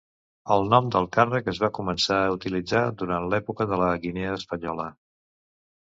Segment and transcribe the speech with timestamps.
[0.53, 4.93] El nom del càrrec es va començar a utilitzar durant l'època de la Guinea Espanyola.